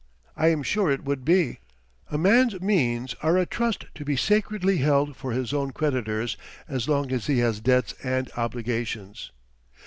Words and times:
I 0.35 0.47
am 0.47 0.63
sure 0.63 0.89
it 0.89 1.03
would 1.03 1.23
be. 1.23 1.59
A 2.09 2.17
man's 2.17 2.59
means 2.59 3.13
are 3.21 3.37
a 3.37 3.45
trust 3.45 3.85
to 3.93 4.03
be 4.03 4.15
sacredly 4.17 4.77
held 4.77 5.15
for 5.15 5.31
his 5.31 5.53
own 5.53 5.69
creditors 5.73 6.37
as 6.67 6.89
long 6.89 7.11
as 7.11 7.27
he 7.27 7.37
has 7.37 7.59
debts 7.59 7.93
and 8.03 8.31
obligations. 8.35 9.31